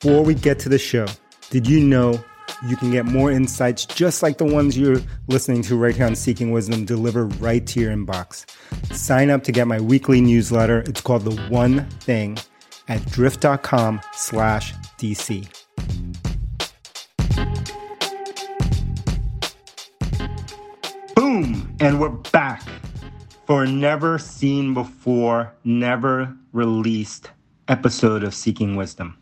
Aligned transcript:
Before 0.00 0.22
we 0.22 0.32
get 0.32 0.58
to 0.60 0.70
the 0.70 0.78
show, 0.78 1.06
did 1.50 1.66
you 1.66 1.78
know 1.78 2.24
you 2.66 2.74
can 2.74 2.90
get 2.90 3.04
more 3.04 3.30
insights 3.30 3.84
just 3.84 4.22
like 4.22 4.38
the 4.38 4.46
ones 4.46 4.78
you're 4.78 5.02
listening 5.28 5.60
to 5.64 5.76
right 5.76 5.94
here 5.94 6.06
on 6.06 6.16
Seeking 6.16 6.52
Wisdom 6.52 6.86
delivered 6.86 7.38
right 7.38 7.66
to 7.66 7.80
your 7.80 7.92
inbox? 7.92 8.46
Sign 8.94 9.28
up 9.28 9.44
to 9.44 9.52
get 9.52 9.66
my 9.66 9.78
weekly 9.78 10.22
newsletter. 10.22 10.78
It's 10.86 11.02
called 11.02 11.24
The 11.24 11.38
One 11.50 11.86
Thing 12.00 12.38
at 12.88 13.04
drift.com 13.10 14.00
slash 14.14 14.72
DC. 14.96 15.46
Boom! 21.14 21.76
And 21.78 22.00
we're 22.00 22.08
back 22.08 22.62
for 23.46 23.66
never 23.66 24.18
seen 24.18 24.72
before, 24.72 25.52
never 25.62 26.34
released 26.54 27.28
episode 27.68 28.24
of 28.24 28.34
Seeking 28.34 28.76
Wisdom. 28.76 29.18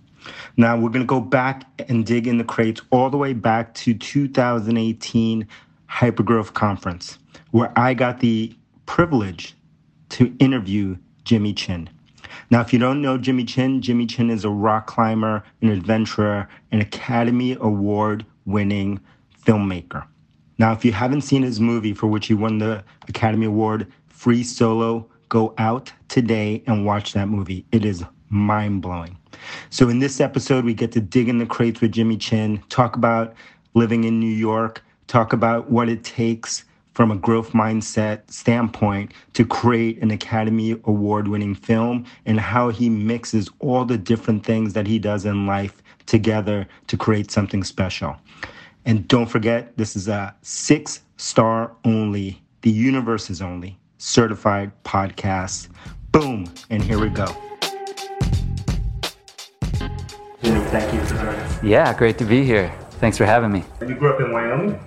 Now 0.56 0.76
we're 0.76 0.90
going 0.90 1.04
to 1.04 1.06
go 1.06 1.20
back 1.20 1.64
and 1.88 2.04
dig 2.04 2.26
in 2.26 2.38
the 2.38 2.44
crates 2.44 2.80
all 2.90 3.10
the 3.10 3.16
way 3.16 3.32
back 3.32 3.74
to 3.74 3.94
2018 3.94 5.46
Hypergrowth 5.90 6.54
Conference, 6.54 7.18
where 7.50 7.72
I 7.76 7.94
got 7.94 8.20
the 8.20 8.54
privilege 8.86 9.54
to 10.10 10.34
interview 10.38 10.96
Jimmy 11.24 11.52
Chin. 11.52 11.90
Now, 12.50 12.60
if 12.60 12.72
you 12.72 12.78
don't 12.78 13.02
know 13.02 13.18
Jimmy 13.18 13.44
Chin, 13.44 13.82
Jimmy 13.82 14.06
Chin 14.06 14.30
is 14.30 14.44
a 14.44 14.50
rock 14.50 14.86
climber, 14.86 15.42
an 15.60 15.68
adventurer, 15.68 16.48
an 16.72 16.80
Academy 16.80 17.56
Award 17.60 18.24
winning 18.46 19.00
filmmaker. 19.44 20.06
Now, 20.58 20.72
if 20.72 20.84
you 20.84 20.92
haven't 20.92 21.22
seen 21.22 21.42
his 21.42 21.60
movie 21.60 21.92
for 21.92 22.06
which 22.06 22.26
he 22.26 22.34
won 22.34 22.58
the 22.58 22.82
Academy 23.06 23.46
Award, 23.46 23.92
Free 24.08 24.42
Solo, 24.42 25.08
go 25.28 25.54
out 25.58 25.92
today 26.08 26.62
and 26.66 26.86
watch 26.86 27.12
that 27.12 27.28
movie. 27.28 27.66
It 27.70 27.84
is 27.84 28.02
mind 28.30 28.82
blowing. 28.82 29.17
So, 29.70 29.88
in 29.88 29.98
this 29.98 30.20
episode, 30.20 30.64
we 30.64 30.74
get 30.74 30.92
to 30.92 31.00
dig 31.00 31.28
in 31.28 31.38
the 31.38 31.46
crates 31.46 31.80
with 31.80 31.92
Jimmy 31.92 32.16
Chin, 32.16 32.62
talk 32.68 32.96
about 32.96 33.34
living 33.74 34.04
in 34.04 34.18
New 34.18 34.26
York, 34.26 34.82
talk 35.06 35.32
about 35.32 35.70
what 35.70 35.88
it 35.88 36.04
takes 36.04 36.64
from 36.94 37.12
a 37.12 37.16
growth 37.16 37.52
mindset 37.52 38.28
standpoint 38.28 39.12
to 39.32 39.44
create 39.44 40.02
an 40.02 40.10
Academy 40.10 40.72
Award 40.84 41.28
winning 41.28 41.54
film 41.54 42.04
and 42.26 42.40
how 42.40 42.70
he 42.70 42.90
mixes 42.90 43.48
all 43.60 43.84
the 43.84 43.96
different 43.96 44.44
things 44.44 44.72
that 44.72 44.86
he 44.86 44.98
does 44.98 45.24
in 45.24 45.46
life 45.46 45.80
together 46.06 46.66
to 46.88 46.96
create 46.96 47.30
something 47.30 47.62
special. 47.62 48.16
And 48.84 49.06
don't 49.06 49.26
forget, 49.26 49.76
this 49.76 49.94
is 49.94 50.08
a 50.08 50.34
six 50.42 51.02
star 51.18 51.72
only, 51.84 52.42
the 52.62 52.70
universe 52.70 53.30
is 53.30 53.40
only 53.40 53.78
certified 53.98 54.72
podcast. 54.84 55.68
Boom. 56.10 56.52
And 56.70 56.82
here 56.82 56.98
we 56.98 57.10
go. 57.10 57.47
Thank 60.70 60.92
you 60.92 61.00
for 61.00 61.14
joining 61.14 61.28
us. 61.40 61.62
Yeah, 61.62 61.94
great 61.94 62.18
to 62.18 62.24
be 62.24 62.44
here. 62.44 62.72
Thanks 63.00 63.16
for 63.16 63.24
having 63.24 63.52
me. 63.52 63.64
You 63.80 63.94
grew 63.94 64.12
up 64.12 64.20
in 64.20 64.32
Wyoming? 64.32 64.78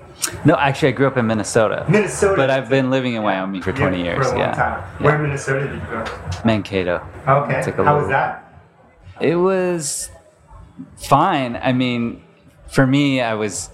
No, 0.45 0.55
actually, 0.55 0.89
I 0.89 0.91
grew 0.91 1.07
up 1.07 1.17
in 1.17 1.25
Minnesota. 1.27 1.85
Minnesota. 1.89 2.35
But 2.35 2.49
I've 2.51 2.69
been 2.69 2.89
living 2.91 3.13
in 3.15 3.23
Wyoming 3.23 3.61
for 3.61 3.71
20 3.71 3.97
Yeah, 3.97 4.03
years. 4.03 4.27
For 4.27 4.35
a 4.35 4.37
long 4.37 4.47
yeah. 4.49 4.53
time. 4.53 4.81
Where 5.03 5.15
in 5.15 5.23
Minnesota 5.23 5.67
did 5.67 5.73
you 5.75 5.79
grow 5.87 6.01
up? 6.01 6.45
Mankato. 6.45 6.95
Okay. 7.27 7.53
How 7.61 7.65
little- 7.65 7.85
was 7.95 8.07
that? 8.09 8.53
It 9.19 9.35
was 9.35 10.09
fine. 10.97 11.59
I 11.61 11.73
mean, 11.73 12.21
for 12.67 12.85
me, 12.85 13.21
I 13.21 13.33
was 13.33 13.69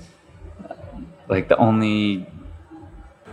like 1.28 1.48
the 1.50 1.58
only, 1.58 2.28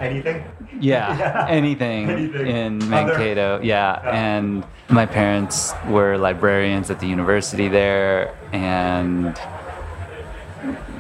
Anything? 0.01 0.45
yeah, 0.81 1.17
Yeah. 1.19 1.47
anything, 1.49 2.11
Anything. 2.11 2.47
in 2.47 2.79
Mankato. 2.91 3.61
Yeah. 3.63 4.01
Yeah. 4.05 4.11
And 4.11 4.65
my 4.89 5.07
parents 5.07 5.73
were 5.89 6.19
librarians 6.19 6.91
at 6.91 7.01
the 7.01 7.07
university 7.07 7.69
there. 7.69 8.35
And, 8.53 9.39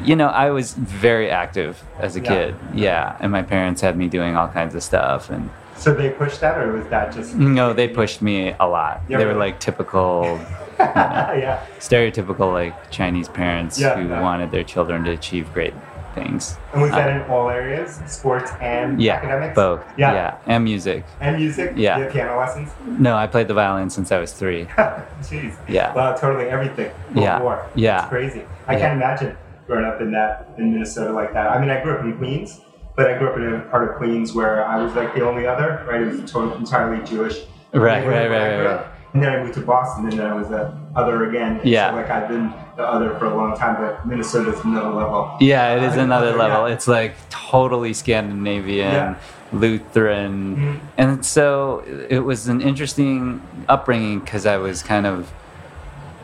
you 0.04 0.14
know, 0.16 0.28
I 0.28 0.50
was 0.50 0.74
very 0.74 1.30
active 1.30 1.82
as 1.98 2.16
a 2.16 2.20
Yeah. 2.20 2.28
kid. 2.28 2.54
Yeah. 2.74 3.16
And 3.20 3.32
my 3.32 3.42
parents 3.42 3.80
had 3.80 3.96
me 3.96 4.08
doing 4.08 4.36
all 4.36 4.48
kinds 4.48 4.74
of 4.74 4.82
stuff. 4.82 5.28
And, 5.30 5.50
So 5.76 5.92
they 5.92 6.10
pushed 6.10 6.40
that, 6.40 6.56
or 6.56 6.72
was 6.72 6.86
that 6.86 7.12
just? 7.12 7.36
Mm, 7.36 7.54
no, 7.54 7.72
they 7.72 7.88
pushed 7.88 8.22
me 8.22 8.54
a 8.60 8.66
lot. 8.66 9.02
Yeah, 9.08 9.18
they 9.18 9.26
were 9.26 9.34
like 9.34 9.58
typical, 9.58 10.38
yeah. 10.78 11.58
stereotypical 11.80 12.52
like 12.52 12.90
Chinese 12.90 13.28
parents 13.28 13.78
Yeah, 13.80 13.96
who 13.96 14.08
yeah. 14.08 14.20
wanted 14.22 14.52
their 14.52 14.62
children 14.62 15.02
to 15.04 15.10
achieve 15.10 15.52
great 15.52 15.74
things. 16.14 16.56
And 16.72 16.82
was 16.82 16.90
that 16.92 17.08
Uh, 17.08 17.24
in 17.24 17.30
all 17.30 17.50
areas, 17.50 18.00
sports 18.06 18.50
and 18.60 19.00
yeah, 19.02 19.14
academics? 19.16 19.54
both. 19.54 19.84
Yeah. 19.96 20.12
Yeah. 20.12 20.34
and 20.46 20.64
music. 20.64 21.04
And 21.20 21.36
music? 21.36 21.72
Yeah. 21.76 21.98
You 21.98 22.06
piano 22.06 22.38
lessons? 22.38 22.70
No, 22.86 23.16
I 23.16 23.26
played 23.26 23.48
the 23.48 23.54
violin 23.54 23.90
since 23.90 24.10
I 24.12 24.18
was 24.18 24.32
three. 24.32 24.64
Jeez. 25.22 25.54
Yeah. 25.68 25.92
Wow, 25.94 26.14
totally 26.14 26.46
everything. 26.48 26.90
Yeah. 27.14 27.40
War. 27.42 27.66
Yeah. 27.74 28.00
It's 28.00 28.08
crazy. 28.08 28.42
I 28.66 28.72
Yeah. 28.74 28.78
can't 28.80 28.92
imagine 29.02 29.36
growing 29.66 29.84
up 29.84 30.00
in 30.00 30.12
that 30.12 30.48
in 30.58 30.72
Minnesota 30.72 31.12
like 31.12 31.32
that. 31.34 31.48
I 31.50 31.58
mean, 31.60 31.70
I 31.70 31.82
grew 31.82 31.94
up 31.94 32.00
in 32.04 32.16
Queens, 32.16 32.60
but 32.96 33.10
I 33.10 33.18
grew 33.18 33.28
up 33.30 33.36
in 33.36 33.54
a 33.54 33.60
part 33.70 33.88
of 33.90 33.96
Queens 33.96 34.34
where 34.34 34.64
I 34.64 34.82
was 34.82 34.94
like 34.94 35.14
the 35.14 35.26
only 35.26 35.46
other. 35.46 35.82
Right, 35.88 36.00
it 36.02 36.06
was 36.06 36.30
totally 36.30 36.56
entirely 36.56 37.02
Jewish. 37.04 37.44
Right, 37.72 38.00
neighborhood 38.04 38.30
right, 38.30 38.58
right, 38.58 38.76
right. 38.76 38.86
And 39.14 39.22
then 39.22 39.32
I 39.32 39.42
moved 39.42 39.54
to 39.54 39.60
Boston, 39.60 40.08
and 40.08 40.18
then 40.18 40.26
I 40.26 40.34
was 40.34 40.48
the 40.48 40.72
other 40.96 41.28
again. 41.30 41.58
And 41.60 41.64
Yeah. 41.64 41.90
So, 41.90 41.96
like 41.96 42.10
I've 42.10 42.28
been 42.28 42.52
the 42.76 42.82
other 42.86 43.14
for 43.18 43.26
a 43.26 43.34
long 43.36 43.56
time, 43.56 43.76
but 43.80 44.04
Minnesota's 44.06 44.62
another 44.64 44.90
level. 44.90 45.36
Yeah, 45.40 45.76
it 45.76 45.84
is 45.84 45.96
another 45.96 46.30
other, 46.30 46.38
level. 46.38 46.68
yeah. 46.68 46.74
It's 46.74 46.88
like 46.88 47.14
totally 47.30 47.92
Scandinavian, 47.94 48.92
Yeah. 48.92 49.14
Lutheran. 49.52 50.56
Mhm. 50.56 50.78
And 50.98 51.24
so 51.24 51.84
it 52.08 52.18
was 52.20 52.48
an 52.48 52.60
interesting 52.60 53.40
upbringing 53.68 54.18
because 54.18 54.46
I 54.46 54.56
was 54.56 54.82
kind 54.82 55.06
of 55.06 55.30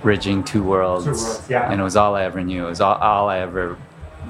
bridging 0.02 0.42
two 0.42 0.64
worlds. 0.64 1.04
Two 1.04 1.10
worlds, 1.12 1.46
yeah. 1.48 1.70
And 1.70 1.80
it 1.80 1.84
was 1.84 1.94
all 1.94 2.16
I 2.16 2.24
ever 2.24 2.40
knew. 2.42 2.66
It 2.66 2.70
was 2.70 2.80
all, 2.80 2.96
all 2.96 3.28
I 3.28 3.38
ever 3.38 3.76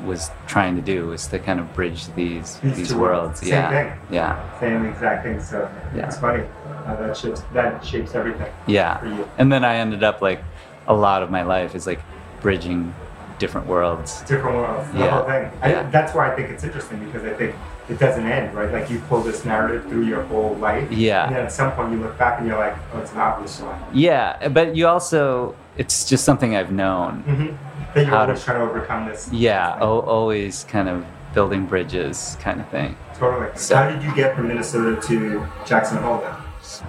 was 0.05 0.31
trying 0.47 0.77
to 0.77 0.83
do 0.83 1.07
was 1.09 1.27
to 1.29 1.39
kind 1.39 1.61
of 1.61 1.73
bridge 1.75 2.07
these 2.15 2.57
These 2.61 2.77
these, 2.77 2.95
worlds. 2.95 3.41
Same 3.41 3.49
yeah. 3.51 3.71
thing. 3.71 3.93
Yeah. 4.11 4.61
Same 4.61 4.85
exact 4.87 5.25
thing. 5.25 5.41
So 5.41 5.69
Yeah. 5.95 6.07
it's 6.07 6.19
funny. 6.19 6.45
Uh, 6.87 6.97
that 6.97 7.17
shapes 7.17 7.43
that 7.53 7.85
shapes 7.85 8.15
everything 8.15 8.47
for 8.65 8.71
Yeah. 8.71 9.05
you. 9.05 9.29
And 9.39 9.53
then 9.53 9.65
I 9.65 9.77
ended 9.77 10.03
up 10.03 10.23
like 10.23 10.43
a 10.89 10.95
lot 10.95 11.23
of 11.23 11.31
my 11.31 11.43
life 11.43 11.75
is 11.75 11.87
like 11.87 12.01
bridging 12.41 12.95
different 13.39 13.67
worlds. 13.67 14.23
different 14.23 14.57
worlds. 14.57 14.91
The 14.93 14.99
Yeah. 14.99 15.11
whole 15.11 15.23
thing. 15.25 15.51
I, 15.63 15.69
Yeah. 15.71 15.83
That's 15.91 16.15
why 16.15 16.31
I 16.31 16.35
think 16.37 16.51
it's 16.51 16.65
interesting 16.65 16.99
because 17.05 17.25
I 17.25 17.33
think 17.35 17.55
it 17.89 17.99
doesn't 17.99 18.27
end, 18.27 18.55
right? 18.55 18.71
Like 18.73 18.91
you 18.91 19.01
pull 19.09 19.21
this 19.21 19.45
narrative 19.45 19.85
through 19.89 20.03
your 20.05 20.23
whole 20.25 20.55
life. 20.61 20.91
Yeah. 20.93 21.27
And 21.27 21.35
then 21.37 21.45
at 21.47 21.53
some 21.53 21.73
point 21.73 21.93
you 21.93 21.99
look 21.99 22.17
back 22.19 22.39
and 22.39 22.47
you're 22.49 22.59
like, 22.59 22.75
oh, 22.95 23.01
it's 23.01 23.13
an 23.13 23.19
obvious 23.19 23.61
one. 23.61 23.77
Yeah, 23.93 24.49
but 24.49 24.77
you 24.77 24.87
also 24.87 25.55
it's 25.77 26.05
just 26.09 26.25
something 26.25 26.55
I've 26.57 26.73
known. 26.73 27.25
Mm-hmm. 27.27 27.55
That 27.95 28.07
you're 28.07 28.15
How 28.17 28.27
to- 28.27 28.37
try 28.37 28.55
to 28.55 28.61
overcome 28.61 29.07
this. 29.09 29.29
Yeah, 29.33 29.77
o- 29.81 30.01
always 30.01 30.65
kind 30.65 30.89
of 30.89 31.05
building 31.35 31.67
bridges 31.67 32.37
kind 32.41 32.61
of 32.61 32.69
thing. 32.69 32.97
Totally. 33.19 33.49
So- 33.55 33.77
How 33.77 33.89
did 33.91 34.03
you 34.03 34.15
get 34.15 34.37
from 34.37 34.49
Minnesota 34.49 35.01
to 35.09 35.47
Jackson 35.67 35.99
Hole 35.99 36.19
then? 36.19 36.35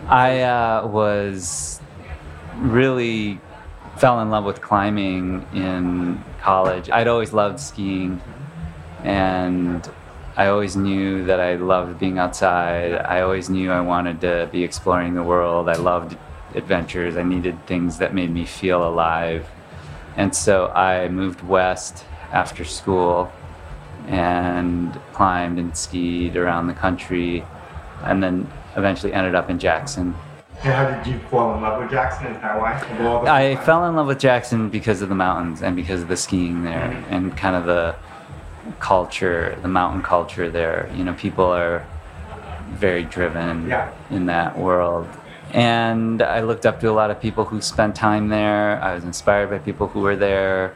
I 0.07 0.41
uh, 0.41 0.87
was 0.87 1.79
really 2.57 3.39
fell 3.97 4.19
in 4.21 4.29
love 4.29 4.45
with 4.45 4.61
climbing 4.61 5.45
in 5.53 6.23
college. 6.41 6.89
I'd 6.89 7.07
always 7.07 7.33
loved 7.33 7.59
skiing, 7.59 8.21
and 9.03 9.89
I 10.37 10.47
always 10.47 10.75
knew 10.75 11.25
that 11.25 11.39
I 11.39 11.55
loved 11.55 11.99
being 11.99 12.17
outside. 12.19 12.93
I 12.93 13.21
always 13.21 13.49
knew 13.49 13.71
I 13.71 13.81
wanted 13.81 14.21
to 14.21 14.49
be 14.51 14.63
exploring 14.63 15.13
the 15.15 15.23
world. 15.23 15.67
I 15.69 15.73
loved 15.75 16.17
adventures. 16.55 17.17
I 17.17 17.23
needed 17.23 17.65
things 17.65 17.97
that 17.99 18.13
made 18.13 18.31
me 18.31 18.45
feel 18.45 18.87
alive. 18.87 19.47
And 20.17 20.35
so 20.35 20.67
I 20.67 21.07
moved 21.09 21.41
west 21.41 22.05
after 22.31 22.63
school 22.65 23.31
and 24.07 24.99
climbed 25.13 25.59
and 25.59 25.75
skied 25.75 26.35
around 26.35 26.67
the 26.67 26.73
country 26.73 27.45
and 28.03 28.21
then 28.23 28.47
eventually 28.75 29.13
ended 29.13 29.35
up 29.35 29.49
in 29.49 29.59
Jackson. 29.59 30.15
And 30.63 30.73
how 30.73 30.89
did 30.89 31.07
you 31.11 31.19
fall 31.29 31.55
in 31.55 31.61
love 31.61 31.81
with 31.81 31.91
Jackson? 31.91 32.27
Is 32.27 32.41
that 32.41 32.59
why? 32.59 33.27
I 33.27 33.55
fell 33.57 33.85
in 33.85 33.95
love 33.95 34.07
with 34.07 34.19
Jackson 34.19 34.69
because 34.69 35.01
of 35.01 35.09
the 35.09 35.15
mountains 35.15 35.61
and 35.61 35.75
because 35.75 36.01
of 36.01 36.07
the 36.07 36.17
skiing 36.17 36.63
there 36.63 36.89
mm-hmm. 36.89 37.13
and 37.13 37.37
kind 37.37 37.55
of 37.55 37.65
the 37.65 37.95
culture, 38.79 39.57
the 39.61 39.67
mountain 39.67 40.03
culture 40.03 40.49
there. 40.49 40.89
You 40.95 41.03
know, 41.03 41.13
people 41.13 41.45
are 41.45 41.85
very 42.69 43.03
driven 43.03 43.67
Yeah. 43.67 43.91
in 44.09 44.27
that 44.27 44.57
world. 44.57 45.07
And 45.53 46.21
I 46.21 46.41
looked 46.41 46.65
up 46.65 46.79
to 46.81 46.89
a 46.89 46.93
lot 46.93 47.11
of 47.11 47.19
people 47.19 47.45
who 47.45 47.61
spent 47.61 47.95
time 47.95 48.29
there. 48.29 48.81
I 48.81 48.95
was 48.95 49.03
inspired 49.03 49.49
by 49.49 49.59
people 49.59 49.87
who 49.87 50.01
were 50.01 50.15
there. 50.15 50.73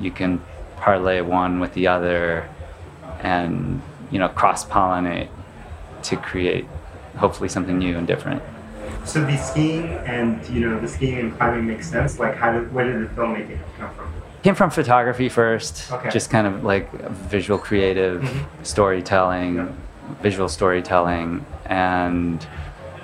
you 0.00 0.10
can 0.10 0.40
parlay 0.76 1.20
one 1.20 1.60
with 1.60 1.72
the 1.74 1.86
other 1.86 2.48
and 3.20 3.80
you 4.10 4.18
know 4.18 4.28
cross 4.28 4.64
pollinate 4.64 5.28
to 6.02 6.16
create 6.16 6.66
hopefully 7.16 7.48
something 7.48 7.78
new 7.78 7.96
and 7.96 8.06
different 8.06 8.42
So 9.04 9.24
the 9.24 9.36
skiing 9.36 9.84
and 10.06 10.46
you 10.48 10.60
know 10.68 10.78
the 10.80 10.88
skiing 10.88 11.18
and 11.18 11.36
climbing 11.36 11.66
makes 11.66 11.88
sense. 11.90 12.18
Like 12.18 12.34
how 12.36 12.52
did 12.52 12.72
where 12.72 12.84
did 12.84 13.02
the 13.02 13.14
filmmaking 13.14 13.58
come 13.78 13.90
from? 13.94 14.12
came 14.42 14.54
from 14.54 14.70
photography 14.70 15.28
first 15.28 15.90
Okay. 15.90 16.08
just 16.10 16.30
kind 16.30 16.46
of 16.46 16.62
like 16.62 16.92
visual 17.34 17.58
creative 17.58 18.22
Mhm. 18.22 18.44
storytelling 18.64 19.56
Yeah. 19.56 19.66
visual 20.22 20.48
storytelling 20.48 21.44
and 21.64 22.46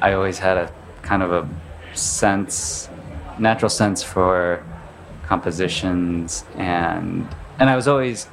i 0.01 0.13
always 0.13 0.39
had 0.39 0.57
a 0.57 0.71
kind 1.03 1.21
of 1.21 1.33
a 1.33 1.49
sense 1.97 2.89
natural 3.41 3.69
sense 3.71 4.05
for 4.05 4.63
compositions 5.27 6.45
and 6.57 7.27
and 7.59 7.69
i 7.69 7.75
was 7.75 7.89
always 7.89 8.29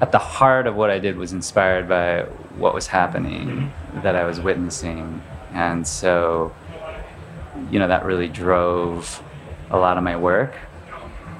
at 0.00 0.10
the 0.12 0.18
heart 0.18 0.66
of 0.66 0.74
what 0.76 0.88
i 0.88 0.98
did 0.98 1.16
was 1.18 1.32
inspired 1.34 1.86
by 1.86 2.22
what 2.56 2.72
was 2.72 2.86
happening 2.86 3.70
that 4.02 4.16
i 4.16 4.24
was 4.24 4.40
witnessing 4.40 5.20
and 5.52 5.86
so 5.86 6.52
you 7.70 7.78
know 7.78 7.88
that 7.88 8.04
really 8.04 8.28
drove 8.28 9.22
a 9.70 9.76
lot 9.78 9.96
of 9.98 10.04
my 10.04 10.16
work 10.16 10.54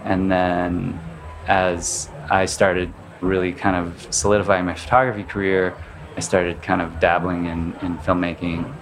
and 0.04 0.30
then 0.30 0.98
as 1.46 2.08
I 2.30 2.46
started 2.46 2.92
really 3.20 3.52
kind 3.52 3.76
of 3.76 4.06
solidifying 4.10 4.64
my 4.64 4.74
photography 4.74 5.22
career, 5.24 5.74
I 6.16 6.20
started 6.20 6.62
kind 6.62 6.80
of 6.82 7.00
dabbling 7.00 7.46
in, 7.46 7.74
in 7.82 7.98
filmmaking, 7.98 8.72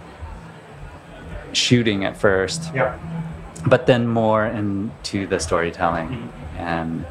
shooting 1.53 2.05
at 2.05 2.17
first, 2.17 2.73
Yep. 2.75 2.99
but 3.67 3.87
then 3.87 4.07
more 4.07 4.47
into 4.47 5.27
the 5.27 5.39
storytelling. 5.41 6.31
And, 6.59 7.05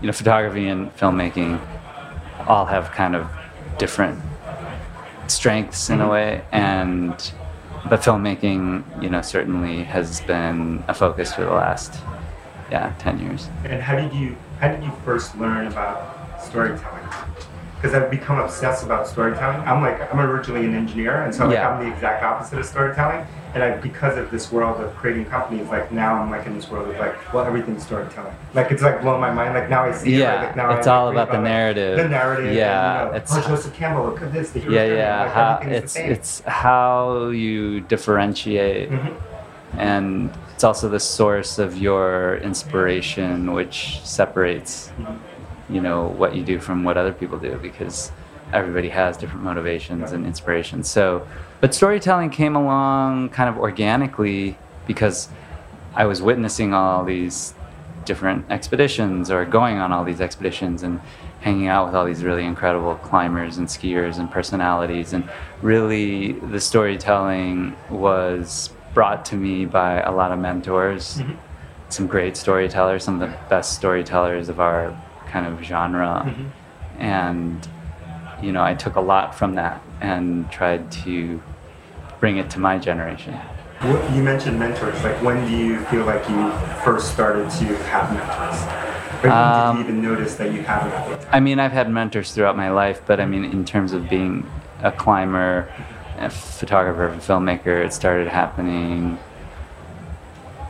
you 0.00 0.06
know, 0.06 0.12
photography 0.12 0.68
and 0.68 0.94
filmmaking 0.96 1.60
all 2.46 2.66
have 2.66 2.90
kind 2.92 3.14
of 3.14 3.26
different 3.78 4.18
strengths 5.26 5.90
in 5.90 6.00
a 6.00 6.04
Mhm. 6.04 6.10
way. 6.10 6.42
And, 6.52 7.32
but 7.88 8.00
filmmaking, 8.00 9.02
you 9.02 9.10
know, 9.10 9.22
certainly 9.22 9.84
has 9.84 10.20
been 10.22 10.82
a 10.88 10.94
focus 10.94 11.34
for 11.34 11.42
the 11.42 11.52
last, 11.52 11.94
yeah, 12.70 12.94
10 12.98 13.20
years. 13.20 13.48
And 13.64 13.82
how 13.82 13.96
did 13.96 14.12
you 14.12 14.36
how 14.60 14.68
did 14.68 14.82
you 14.82 14.92
first 15.04 15.36
learn 15.36 15.66
about 15.66 16.42
storytelling? 16.42 17.04
Because 17.76 17.92
I've 17.92 18.10
become 18.10 18.38
obsessed 18.38 18.84
about 18.84 19.06
storytelling. 19.06 19.60
I'm 19.68 19.82
like 19.82 20.12
I'm 20.12 20.20
originally 20.20 20.64
an 20.64 20.74
engineer, 20.74 21.22
and 21.22 21.34
so 21.34 21.46
like 21.46 21.58
I'm 21.58 21.84
the 21.84 21.92
exact 21.92 22.22
opposite 22.22 22.58
of 22.58 22.64
storytelling. 22.64 23.26
And 23.54 23.62
I 23.62 23.76
because 23.76 24.18
of 24.18 24.30
this 24.32 24.50
world 24.50 24.80
of 24.80 24.94
creating 24.96 25.26
companies, 25.26 25.68
like 25.68 25.92
now 25.92 26.14
I'm 26.20 26.28
like 26.30 26.44
in 26.46 26.54
this 26.56 26.68
world 26.68 26.88
of 26.88 26.98
like 26.98 27.14
well 27.32 27.44
everything's 27.44 27.84
storytelling. 27.84 28.34
Like 28.52 28.72
it's 28.72 28.82
like 28.82 29.00
blowing 29.00 29.20
my 29.20 29.32
mind. 29.32 29.54
Like 29.54 29.70
now 29.70 29.84
I 29.84 29.92
see 29.92 30.14
it. 30.14 30.18
Yeah, 30.18 30.42
Like 30.46 30.56
now 30.56 30.76
it's 30.76 30.86
I 30.88 30.94
all 30.96 31.12
read 31.12 31.20
about 31.22 31.32
the 31.32 31.40
narrative. 31.40 31.96
The 31.96 32.08
narrative. 32.08 32.52
Yeah, 32.54 33.02
And, 33.02 33.06
you 33.06 33.10
know, 33.12 33.16
it's- 33.16 33.32
oh 33.32 33.48
Joseph 33.48 33.74
Campbell. 33.74 34.06
Look 34.06 34.22
at 34.22 34.32
this. 34.32 34.50
The 34.50 34.60
yeah 34.60 34.84
yeah 34.84 35.22
Like, 35.22 35.32
how, 35.32 35.58
it's 35.76 35.94
it's 35.96 36.40
how 36.46 37.28
you 37.28 37.80
differentiate 37.80 38.90
Mhm. 38.90 39.14
and 39.78 40.30
it's 40.54 40.64
also 40.64 40.88
the 40.88 41.00
source 41.00 41.58
of 41.58 41.76
your 41.78 42.36
inspiration 42.38 43.52
which 43.52 44.00
separates 44.04 44.90
you 45.68 45.80
know 45.80 46.06
what 46.20 46.34
you 46.34 46.42
do 46.44 46.58
from 46.58 46.84
what 46.84 46.96
other 46.96 47.12
people 47.12 47.38
do 47.38 47.58
because 47.62 48.10
everybody 48.52 48.88
has 48.88 49.16
different 49.16 49.42
motivations 49.44 50.12
and 50.12 50.24
inspirations 50.26 50.88
so 50.88 51.26
but 51.64 51.72
storytelling 51.74 52.28
came 52.28 52.56
along 52.56 53.30
kind 53.30 53.48
of 53.48 53.56
organically 53.56 54.54
because 54.86 55.30
i 55.94 56.04
was 56.04 56.20
witnessing 56.20 56.74
all 56.74 57.02
these 57.06 57.54
different 58.04 58.44
expeditions 58.50 59.30
or 59.30 59.46
going 59.46 59.78
on 59.78 59.90
all 59.90 60.04
these 60.04 60.20
expeditions 60.20 60.82
and 60.82 61.00
hanging 61.40 61.66
out 61.66 61.86
with 61.86 61.94
all 61.94 62.04
these 62.04 62.22
really 62.22 62.44
incredible 62.44 62.96
climbers 62.96 63.56
and 63.56 63.66
skiers 63.66 64.18
and 64.18 64.30
personalities 64.30 65.14
and 65.14 65.26
really 65.62 66.32
the 66.32 66.60
storytelling 66.60 67.74
was 67.88 68.68
brought 68.92 69.24
to 69.24 69.34
me 69.34 69.64
by 69.64 70.02
a 70.02 70.12
lot 70.12 70.30
of 70.32 70.38
mentors 70.38 71.16
Mhm. 71.16 71.36
some 71.88 72.06
great 72.06 72.36
storytellers 72.36 73.04
some 73.04 73.22
of 73.22 73.26
the 73.26 73.34
best 73.48 73.72
storytellers 73.72 74.50
of 74.50 74.60
our 74.60 74.92
kind 75.30 75.46
of 75.46 75.62
genre 75.64 76.26
Mhm. 76.26 76.46
and 76.98 77.68
you 78.42 78.52
know 78.52 78.62
i 78.62 78.74
took 78.74 78.96
a 78.96 79.00
lot 79.00 79.34
from 79.34 79.54
that 79.54 79.80
and 80.02 80.50
tried 80.50 80.92
to 80.92 81.40
bring 82.20 82.36
it 82.38 82.50
to 82.50 82.60
my 82.60 82.78
generation 82.78 83.38
you 84.14 84.22
mentioned 84.22 84.58
mentors. 84.58 85.02
Like, 85.02 85.20
when 85.22 85.46
do 85.46 85.54
you 85.56 85.80
feel 85.86 86.04
like 86.04 86.28
you 86.28 86.50
first 86.84 87.12
started 87.12 87.50
to 87.50 87.64
have 87.84 88.12
mentors? 88.12 88.62
Or 89.24 89.30
when 89.30 89.30
did 89.30 89.30
Um, 89.30 89.76
you 89.76 89.82
even 89.84 90.02
notice 90.02 90.34
that 90.36 90.52
you 90.52 90.62
had 90.62 90.88
them? 90.90 91.20
I 91.30 91.40
mean, 91.40 91.58
I've 91.58 91.72
had 91.72 91.90
mentors 91.90 92.32
throughout 92.32 92.56
my 92.56 92.70
life, 92.70 93.02
but 93.06 93.20
I 93.20 93.26
mean, 93.26 93.44
in 93.44 93.64
terms 93.64 93.92
of 93.92 94.08
being 94.08 94.48
a 94.82 94.90
climber, 94.92 95.68
a 96.18 96.30
photographer, 96.30 97.08
a 97.08 97.16
filmmaker, 97.16 97.84
it 97.84 97.92
started 97.92 98.28
happening 98.28 99.18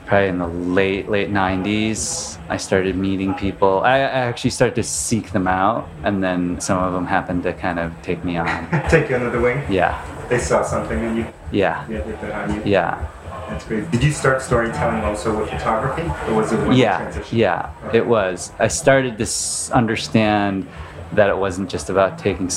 probably 0.06 0.28
in 0.28 0.38
the 0.38 0.46
late 0.48 1.08
late 1.08 1.30
90s. 1.30 2.38
I 2.48 2.58
started 2.58 2.94
meeting 2.96 3.32
people. 3.34 3.80
I, 3.84 3.96
I 3.96 4.00
actually 4.28 4.50
started 4.50 4.74
to 4.76 4.82
seek 4.82 5.32
them 5.32 5.48
out, 5.48 5.88
and 6.02 6.22
then 6.22 6.60
some 6.60 6.82
of 6.82 6.92
them 6.92 7.06
happened 7.06 7.42
to 7.44 7.52
kind 7.54 7.78
of 7.78 7.92
take 8.02 8.22
me 8.24 8.36
on. 8.36 8.68
Take 8.90 9.08
you 9.08 9.16
under 9.16 9.30
the 9.30 9.40
wing. 9.40 9.62
Yeah, 9.70 9.94
They 10.28 10.38
saw 10.38 10.62
something 10.62 10.98
in 11.02 11.16
you. 11.18 11.26
yeah, 11.52 11.84
Yeah, 11.88 12.00
they 12.00 12.12
did 12.12 12.30
on 12.30 12.54
you. 12.54 12.62
yeah, 12.64 13.04
That's 13.48 13.64
great. 13.64 13.90
Did 13.90 14.02
you 14.02 14.10
start 14.12 14.40
storytelling 14.42 15.02
also 15.04 15.38
with 15.38 15.50
photography, 15.50 16.02
or 16.28 16.34
was 16.34 16.52
it 16.52 16.58
when 16.60 16.72
you 16.76 16.82
yeah, 16.82 17.10
transitioned? 17.10 17.32
yeah. 17.32 17.70
It 17.92 18.06
was. 18.06 18.52
I 18.58 18.68
started 18.68 19.18
to 19.18 19.24
s- 19.24 19.70
understand 19.72 20.66
that 21.12 21.28
it 21.28 21.36
wasn't 21.36 21.68
just 21.70 21.90
about 21.90 22.18
taking 22.18 22.46
s- 22.46 22.56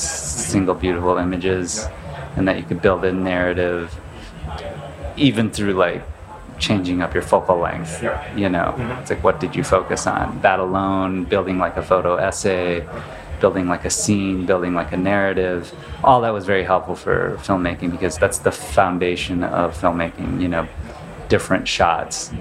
single 0.52 0.74
beautiful 0.74 1.18
images, 1.18 1.86
and 2.36 2.48
that 2.48 2.56
you 2.56 2.62
could 2.64 2.80
build 2.80 3.04
a 3.04 3.12
narrative, 3.12 3.94
even 5.16 5.50
through 5.50 5.74
like 5.74 6.02
changing 6.58 7.02
up 7.02 7.12
your 7.14 7.22
focal 7.22 7.58
length. 7.58 8.02
Yeah. 8.02 8.18
You 8.34 8.48
know, 8.48 8.74
Mhm. 8.76 9.00
it's 9.00 9.10
like 9.10 9.22
what 9.22 9.38
did 9.40 9.54
you 9.54 9.62
focus 9.62 10.06
on? 10.06 10.38
That 10.42 10.58
alone, 10.58 11.24
building 11.24 11.58
like 11.58 11.76
a 11.76 11.82
photo 11.82 12.16
essay, 12.16 12.84
building 13.40 13.68
like 13.68 13.84
a 13.84 13.90
scene, 13.90 14.46
building 14.46 14.74
like 14.74 14.92
a 14.92 14.96
narrative. 14.96 15.72
All 16.04 16.20
that 16.22 16.30
was 16.30 16.44
very 16.44 16.64
helpful 16.64 16.96
for 16.96 17.36
filmmaking 17.42 17.90
because 17.90 18.18
that's 18.18 18.38
the 18.38 18.52
foundation 18.52 19.44
of 19.44 19.76
filmmaking. 19.76 20.40
You 20.40 20.48
know, 20.48 20.68
different 21.28 21.68
shots 21.68 22.32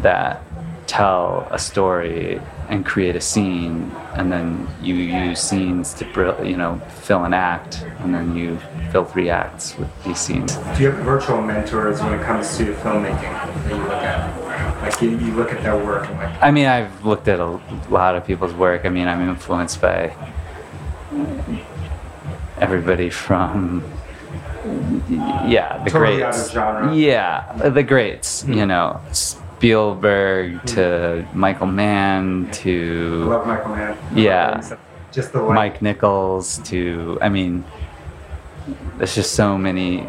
that 0.00 0.42
tell 0.86 1.48
a 1.50 1.58
story 1.58 2.40
and 2.68 2.84
create 2.84 3.16
a 3.16 3.20
scene, 3.20 3.90
and 4.14 4.32
then 4.32 4.66
you 4.82 4.94
use 4.94 5.40
scenes 5.40 5.92
to 5.94 6.04
you 6.42 6.56
know 6.56 6.80
fill 7.02 7.24
an 7.24 7.34
act, 7.34 7.84
and 8.00 8.14
then 8.14 8.36
you 8.36 8.58
fill 8.90 9.04
three 9.04 9.28
acts 9.28 9.76
with 9.76 10.04
these 10.04 10.18
scenes. 10.18 10.56
Do 10.76 10.82
you 10.82 10.90
have 10.90 11.04
virtual 11.04 11.42
mentors 11.42 12.00
when 12.00 12.18
it 12.18 12.22
comes 12.24 12.56
to 12.58 12.74
filmmaking 12.74 13.20
that 13.20 13.70
you 13.70 13.76
look 13.76 13.92
at? 13.92 14.44
Like 14.82 15.00
you, 15.00 15.10
you 15.10 15.32
look 15.34 15.50
at 15.50 15.62
their 15.62 15.82
work 15.82 16.08
and 16.08 16.18
like 16.18 16.42
I 16.42 16.50
mean, 16.50 16.66
I've 16.66 17.04
looked 17.04 17.28
at 17.28 17.40
a 17.40 17.60
lot 17.88 18.16
of 18.16 18.26
people's 18.26 18.52
work. 18.52 18.84
I 18.84 18.90
mean, 18.90 19.08
I'm 19.08 19.26
influenced 19.28 19.80
by 19.80 20.14
everybody 22.58 23.10
from 23.10 23.82
yeah, 25.46 25.82
the 25.84 25.90
Totally 25.90 26.16
greats. 26.18 26.54
Yeah, 26.54 27.52
the 27.68 27.82
greats. 27.82 28.44
You 28.46 28.62
hmm. 28.62 28.68
know, 28.68 29.00
Spielberg 29.12 30.64
to 30.66 31.26
hmm. 31.30 31.38
Michael 31.38 31.66
Mann 31.66 32.46
I 32.48 32.52
to 32.52 33.24
love 33.24 33.46
Michael 33.46 33.74
Mann. 33.74 33.98
Yeah. 34.14 34.76
Just 35.12 35.32
the 35.32 35.42
like, 35.42 35.54
Mike 35.54 35.82
Nichols 35.82 36.58
to 36.64 37.18
I 37.20 37.28
mean, 37.28 37.64
there's 38.96 39.14
just 39.14 39.32
so 39.34 39.58
many. 39.58 40.06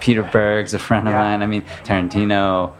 Peter 0.00 0.22
Berg's 0.22 0.74
a 0.74 0.78
friend 0.78 1.08
of 1.08 1.14
Yeah. 1.14 1.20
mine. 1.20 1.42
I 1.42 1.46
mean, 1.46 1.62
Tarantino. 1.84 2.72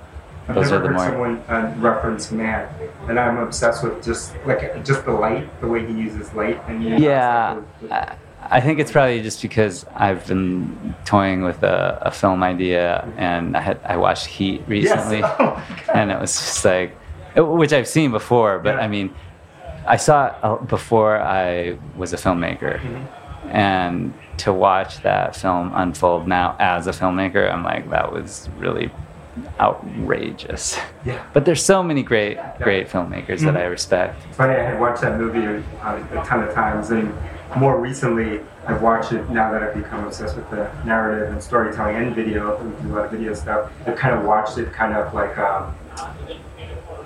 I've 0.49 0.55
Those 0.57 0.71
never 0.71 0.89
heard 0.89 0.97
more. 0.97 1.05
someone 1.07 1.37
uh, 1.49 1.75
reference 1.79 2.31
Mann, 2.31 2.69
and 3.09 3.19
I'm 3.19 3.39
obsessed 3.39 3.83
with 3.83 4.05
just 4.05 4.35
like 4.45 4.85
just 4.85 5.05
the 5.05 5.13
light, 5.13 5.49
the 5.61 5.67
way 5.67 5.87
he 5.87 5.93
uses 5.95 6.33
light, 6.35 6.61
and 6.69 6.83
Yeah, 6.85 7.61
it's 7.81 7.91
like 7.91 7.93
I, 7.93 8.17
I 8.57 8.61
think 8.61 8.79
it's 8.79 8.93
probably 8.93 9.23
just 9.23 9.41
because 9.41 9.87
I've 9.95 10.27
been 10.27 10.95
toying 11.07 11.45
with 11.45 11.63
a, 11.63 11.99
a 12.03 12.11
film 12.11 12.43
idea, 12.43 13.11
and 13.17 13.57
I 13.57 13.61
had 13.63 13.81
I 13.85 13.97
watched 13.97 14.27
Heat 14.27 14.63
recently, 14.67 15.21
Yes. 15.21 15.37
Oh 15.41 15.63
and 15.95 16.11
it 16.11 16.21
was 16.21 16.33
just 16.35 16.65
like, 16.65 16.95
which 17.37 17.73
I've 17.73 17.89
seen 17.89 18.11
before, 18.11 18.59
but 18.59 18.75
Yeah. 18.75 18.81
I 18.83 18.89
mean, 18.89 19.15
I 19.87 19.97
saw 19.97 20.27
it 20.27 20.35
uh, 20.43 20.57
before 20.57 21.19
I 21.21 21.79
was 21.97 22.13
a 22.13 22.17
filmmaker, 22.19 22.81
Mm-hmm. 22.81 23.49
and 23.51 24.13
to 24.39 24.53
watch 24.53 25.03
that 25.05 25.37
film 25.37 25.73
unfold 25.75 26.29
now 26.29 26.55
as 26.59 26.87
a 26.87 26.91
filmmaker, 26.91 27.51
I'm 27.51 27.63
like, 27.65 27.89
that 27.91 28.13
was 28.13 28.49
really 28.59 28.91
outrageous. 29.61 30.79
Yeah. 31.05 31.23
But 31.33 31.45
there's 31.45 31.65
so 31.65 31.83
many 31.83 32.03
great, 32.03 32.39
great 32.61 32.89
filmmakers 32.89 33.41
that 33.41 33.55
Mhm. 33.55 33.59
I 33.59 33.65
respect. 33.65 34.23
It's 34.29 34.37
funny, 34.37 34.55
I 34.55 34.63
had 34.63 34.81
watched 34.81 35.03
that 35.03 35.19
movie 35.19 35.45
a, 35.45 35.59
a 36.21 36.25
ton 36.25 36.43
of 36.43 36.53
times, 36.55 36.91
and 36.91 37.13
more 37.57 37.79
recently, 37.79 38.41
I've 38.67 38.81
watched 38.83 39.13
it 39.13 39.29
now 39.31 39.51
that 39.53 39.63
I've 39.63 39.75
become 39.75 40.05
obsessed 40.05 40.37
with 40.37 40.49
the 40.51 40.69
narrative 40.85 41.31
and 41.33 41.43
storytelling 41.43 41.97
and 41.97 42.15
video. 42.15 42.57
Do 42.83 42.93
a 42.93 42.95
lot 42.95 43.05
of 43.07 43.11
video 43.11 43.35
stuff. 43.35 43.71
I've 43.87 43.97
kind 43.97 44.15
of 44.15 44.25
watched 44.25 44.57
it 44.59 44.73
kind 44.73 44.95
of 44.97 45.13
like, 45.15 45.37
um, 45.39 45.75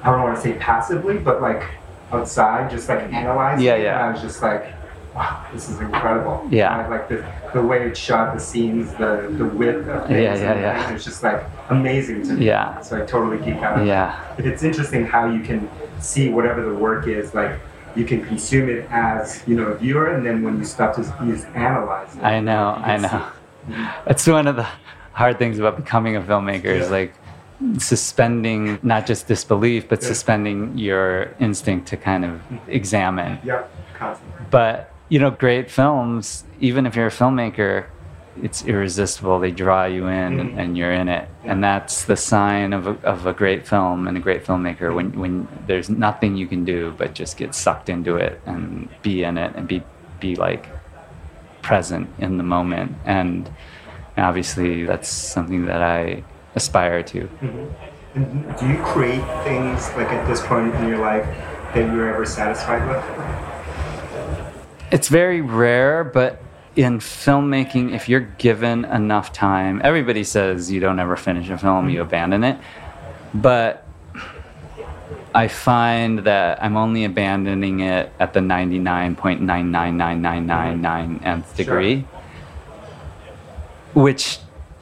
I 0.03 0.11
don't 0.11 0.23
want 0.23 0.37
to 0.37 0.41
say 0.43 0.53
passively, 0.55 1.19
but 1.19 1.43
like 1.43 1.65
outside, 2.13 2.71
just 2.71 2.89
like 2.89 3.01
analyzing 3.13 3.65
Yeah, 3.67 3.75
it. 3.75 3.83
yeah. 3.83 3.95
And 3.99 4.05
I 4.09 4.13
was 4.13 4.23
just 4.23 4.41
like, 4.43 4.73
wow, 5.19 5.45
this 5.53 5.69
is 5.69 5.81
incredible. 5.81 6.47
Yeah. 6.51 6.79
I 6.79 6.89
like 6.89 7.09
the, 7.09 7.27
the 7.53 7.63
way 7.63 7.87
it's 7.89 7.99
shot, 7.99 8.35
the 8.35 8.41
scenes, 8.41 8.93
the, 8.93 9.35
the 9.37 9.45
width 9.45 9.89
of 9.89 10.07
things. 10.07 10.41
Yeah, 10.41 10.55
yeah, 10.55 10.61
yeah. 10.61 10.95
It's 10.95 11.05
just 11.05 11.23
like 11.23 11.45
amazing 11.71 12.23
to 12.29 12.35
me. 12.35 12.47
Yeah. 12.47 12.81
So 12.81 13.03
I 13.03 13.05
totally 13.05 13.39
geek 13.39 13.61
out. 13.63 13.85
Yeah. 13.85 14.33
But 14.37 14.47
it's 14.47 14.63
interesting 14.63 15.05
how 15.05 15.29
you 15.31 15.41
can 15.41 15.69
see 16.01 16.29
whatever 16.29 16.63
the 16.63 16.75
work 16.75 17.07
is, 17.09 17.35
like 17.35 17.59
you 17.97 18.05
can 18.05 18.25
consume 18.25 18.69
it 18.69 18.87
as 18.91 19.43
you 19.47 19.57
know 19.57 19.67
a 19.67 19.75
viewer, 19.75 20.15
and 20.15 20.25
then 20.25 20.45
when 20.45 20.59
you 20.59 20.65
start 20.65 20.95
to 20.95 21.03
use 21.25 21.45
analyze 21.55 22.15
it, 22.15 22.23
I 22.23 22.39
know, 22.39 22.65
I 22.93 22.97
know. 22.97 23.27
That's 24.07 24.27
one 24.27 24.47
of 24.47 24.57
the 24.57 24.67
hard 25.13 25.39
things 25.39 25.59
about 25.59 25.77
becoming 25.77 26.15
a 26.15 26.21
filmmaker 26.21 26.67
is 26.67 26.91
like 26.91 27.13
suspending 27.79 28.79
not 28.83 29.05
just 29.05 29.27
disbelief, 29.27 29.89
but 29.89 30.01
Yeah. 30.01 30.09
suspending 30.09 30.79
your 30.79 31.35
instinct 31.41 31.89
to 31.89 31.97
kind 31.97 32.25
of 32.25 32.31
mm-hmm. 32.31 32.71
examine. 32.71 33.39
Yep, 33.45 33.71
constantly. 33.95 34.47
But, 34.51 34.93
you 35.09 35.19
know, 35.19 35.31
great 35.31 35.71
films, 35.71 36.45
even 36.61 36.87
if 36.87 36.95
you're 36.97 37.07
a 37.07 37.11
filmmaker, 37.11 37.87
it's 38.43 38.65
irresistible. 38.65 39.41
They 39.41 39.51
draw 39.51 39.85
you 39.87 40.07
in 40.07 40.37
Mhm. 40.37 40.41
and, 40.41 40.61
and 40.61 40.79
you're 40.79 40.93
in 40.93 41.09
it. 41.09 41.29
And 41.45 41.63
that's 41.65 42.05
the 42.05 42.17
sign 42.17 42.73
of 42.73 42.87
a, 42.87 42.97
of 43.03 43.27
a 43.27 43.33
great 43.33 43.67
film 43.67 44.07
and 44.07 44.17
a 44.17 44.21
great 44.21 44.45
filmmaker 44.45 44.95
when, 44.95 45.19
when 45.19 45.49
there's 45.67 45.89
nothing 45.91 46.37
you 46.37 46.47
can 46.47 46.65
do 46.65 46.95
but 46.97 47.15
just 47.15 47.37
get 47.37 47.55
sucked 47.55 47.89
into 47.89 48.17
it 48.17 48.41
and 48.47 48.89
be 49.03 49.25
in 49.25 49.39
it 49.39 49.55
and 49.57 49.67
be, 49.67 49.83
be 50.21 50.37
like 50.37 50.67
present 51.63 52.09
in 52.19 52.37
the 52.37 52.45
moment. 52.45 52.93
And 53.05 53.51
obviously, 54.17 54.85
that's 54.85 55.09
something 55.09 55.67
that 55.67 55.83
I 55.83 56.23
aspire 56.55 57.03
to. 57.05 57.29
And 58.15 58.57
do 58.59 58.69
you 58.69 58.79
create 58.83 59.23
things 59.45 59.91
like 59.97 60.09
at 60.09 60.27
this 60.29 60.45
point 60.47 60.75
in 60.77 60.89
your 60.89 60.99
life 60.99 61.25
that 61.75 61.93
you're 61.93 62.13
ever 62.13 62.25
satisfied 62.25 62.87
with? 62.89 63.05
It's 64.91 65.09
very 65.09 65.41
rare, 65.41 66.05
but 66.05 66.43
in 66.75 66.99
filmmaking, 66.99 67.95
if 67.95 68.09
you're 68.09 68.21
given 68.21 68.85
enough 68.85 69.33
time, 69.33 69.81
everybody 69.85 70.25
says 70.25 70.71
you 70.71 70.81
don't 70.81 70.99
ever 70.99 71.17
finish 71.17 71.49
a 71.51 71.59
film, 71.59 71.89
you 71.89 71.99
mm-hmm. 71.99 72.09
abandon 72.09 72.45
it. 72.45 72.59
But 73.35 73.87
I 75.35 75.49
find 75.49 76.21
that 76.21 76.63
I'm 76.63 76.77
only 76.77 77.05
abandoning 77.05 77.81
it 77.81 78.13
at 78.19 78.33
the 78.33 78.41
99.999999 78.41 81.25
nth 81.25 81.57
degree, 81.57 82.07
which 83.93 84.39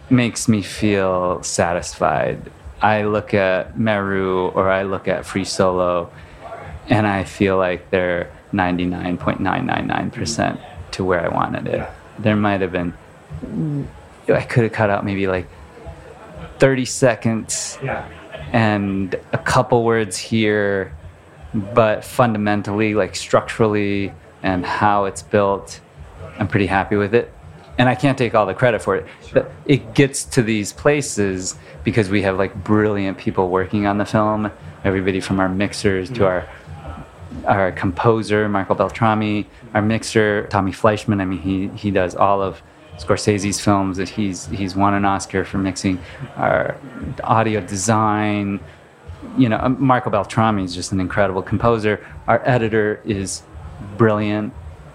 makes 0.08 0.48
me 0.48 0.62
feel 0.62 1.42
satisfied. 1.42 2.52
I 2.80 3.02
look 3.02 3.34
at 3.34 3.76
Meru 3.78 4.46
or 4.48 4.70
I 4.70 4.84
look 4.84 5.08
at 5.08 5.26
Free 5.26 5.44
Solo 5.44 6.12
and 6.88 7.06
I 7.06 7.24
feel 7.24 7.56
like 7.56 7.90
they're 7.90 8.30
99.999% 8.52 10.60
to 10.92 11.04
where 11.04 11.24
I 11.24 11.28
wanted 11.28 11.66
it. 11.66 11.76
Yeah. 11.76 11.90
There 12.18 12.36
might 12.36 12.60
have 12.60 12.72
been, 12.72 12.94
I 14.28 14.42
could 14.42 14.64
have 14.64 14.72
cut 14.72 14.90
out 14.90 15.04
maybe 15.04 15.26
like 15.26 15.46
30 16.58 16.84
seconds 16.84 17.78
Yeah. 17.82 18.08
and 18.52 19.14
a 19.32 19.38
couple 19.38 19.84
words 19.84 20.16
here, 20.16 20.94
but 21.54 22.04
fundamentally, 22.04 22.94
like 22.94 23.16
structurally 23.16 24.12
and 24.42 24.64
how 24.64 25.04
it's 25.04 25.22
built, 25.22 25.80
I'm 26.38 26.48
pretty 26.48 26.66
happy 26.66 26.96
with 26.96 27.14
it. 27.14 27.32
And 27.78 27.90
I 27.90 27.94
can't 27.94 28.16
take 28.16 28.34
all 28.34 28.46
the 28.46 28.54
credit 28.54 28.80
for 28.80 28.96
it. 28.96 29.06
Sure. 29.26 29.42
But 29.42 29.52
it 29.66 29.94
gets 29.94 30.24
to 30.24 30.42
these 30.42 30.72
places 30.72 31.56
because 31.84 32.08
we 32.08 32.22
have 32.22 32.38
like 32.38 32.54
brilliant 32.64 33.18
people 33.18 33.50
working 33.50 33.86
on 33.86 33.98
the 33.98 34.06
film. 34.06 34.50
Everybody 34.82 35.20
from 35.20 35.40
our 35.40 35.48
mixers 35.48 36.08
to 36.08 36.14
mm-hmm. 36.14 36.24
our 36.24 36.48
our 37.46 37.72
composer 37.72 38.48
Marco 38.48 38.74
Beltrami, 38.74 39.46
our 39.74 39.82
mixer 39.82 40.46
Tommy 40.48 40.72
Fleischman. 40.72 41.20
I 41.20 41.24
mean, 41.24 41.40
he 41.40 41.68
he 41.68 41.90
does 41.90 42.14
all 42.14 42.42
of 42.42 42.62
Scorsese's 42.98 43.60
films. 43.60 43.96
That 43.98 44.08
he's 44.08 44.46
he's 44.46 44.74
won 44.76 44.94
an 44.94 45.04
Oscar 45.04 45.44
for 45.44 45.58
mixing. 45.58 45.98
Our 46.36 46.76
audio 47.24 47.60
design. 47.60 48.60
You 49.36 49.48
know, 49.48 49.58
um, 49.60 49.76
Marco 49.82 50.10
Beltrami 50.10 50.64
is 50.64 50.74
just 50.74 50.92
an 50.92 51.00
incredible 51.00 51.42
composer. 51.42 52.04
Our 52.26 52.40
editor 52.44 53.00
is 53.04 53.42
brilliant. 53.96 54.54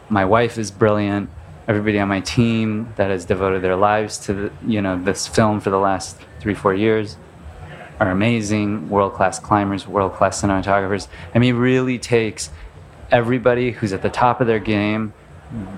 My 0.09 0.25
wife 0.25 0.57
is 0.57 0.71
brilliant. 0.71 1.29
Everybody 1.67 1.99
on 1.99 2.07
my 2.07 2.21
team 2.21 2.91
that 2.95 3.11
has 3.11 3.25
devoted 3.25 3.61
their 3.61 3.75
lives 3.75 4.17
to 4.19 4.33
the, 4.33 4.51
you 4.65 4.81
know 4.81 5.01
this 5.01 5.27
film 5.27 5.59
for 5.59 5.69
the 5.69 5.79
last 5.79 6.17
three 6.39 6.53
four 6.53 6.73
years 6.73 7.17
are 8.01 8.09
amazing, 8.09 8.89
world 8.89 9.13
class 9.13 9.37
climbers, 9.37 9.87
world 9.87 10.13
class 10.13 10.41
cinematographers. 10.41 11.07
I 11.35 11.39
mean, 11.39 11.55
it 11.55 11.59
really 11.59 11.99
takes 11.99 12.49
everybody 13.11 13.69
who's 13.71 13.93
at 13.93 14.01
the 14.01 14.09
top 14.09 14.41
of 14.41 14.47
their 14.47 14.59
game 14.59 15.13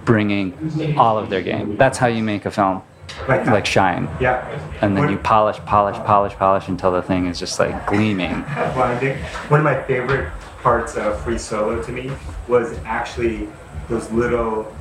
bringing 0.05 0.95
all 0.97 1.17
of 1.17 1.29
their 1.29 1.41
game. 1.41 1.75
That's 1.75 1.97
how 1.97 2.07
you 2.07 2.23
make 2.23 2.45
a 2.45 2.51
film 2.51 2.81
Like 3.27 3.45
like 3.47 3.65
shine. 3.65 4.07
Yeah. 4.21 4.47
And 4.81 4.95
then 4.95 5.03
What- 5.03 5.11
you 5.11 5.17
polish, 5.17 5.57
polish, 5.65 5.97
polish, 6.05 6.33
polish 6.35 6.69
until 6.69 6.91
the 6.93 7.01
thing 7.01 7.27
is 7.27 7.37
just 7.39 7.59
like 7.59 7.85
gleaming. 7.87 8.43
Think 8.99 9.17
one 9.49 9.59
of 9.59 9.65
my 9.65 9.81
favorite 9.83 10.29
parts 10.61 10.95
of 10.95 11.19
Free 11.23 11.37
Solo 11.37 11.83
to 11.83 11.91
me 11.91 12.09
was 12.47 12.79
actually 12.85 13.49
those 13.89 14.09
little 14.11 14.73